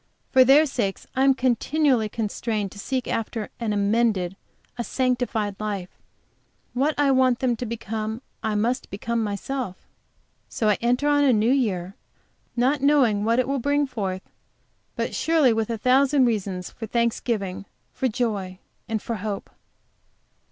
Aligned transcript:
For 0.31 0.43
their 0.43 0.65
sakes 0.65 1.05
I 1.15 1.23
am 1.23 1.35
continually 1.35 2.09
constrained 2.09 2.71
to 2.71 2.79
seek 2.79 3.07
after 3.07 3.51
an 3.59 3.71
amended, 3.71 4.35
a 4.75 4.83
sanctified 4.83 5.55
life; 5.59 5.91
what 6.73 6.95
I 6.97 7.11
want 7.11 7.37
them 7.37 7.55
to 7.57 7.67
become 7.67 8.23
I 8.41 8.55
must 8.55 8.89
become 8.89 9.23
myself. 9.23 9.75
So 10.49 10.69
I 10.69 10.79
enter 10.81 11.07
on 11.07 11.23
a 11.23 11.31
new 11.31 11.51
year, 11.51 11.93
not 12.55 12.81
knowing 12.81 13.25
what 13.25 13.37
it 13.37 13.47
will 13.47 13.59
bring 13.59 13.85
forth, 13.85 14.23
but 14.95 15.13
surely 15.13 15.53
with 15.53 15.69
a 15.69 15.77
thousand 15.77 16.25
reasons 16.25 16.71
for 16.71 16.87
thanksgiving, 16.87 17.65
for 17.93 18.07
joy, 18.07 18.57
and 18.89 19.03
for 19.03 19.17
hope. 19.17 19.51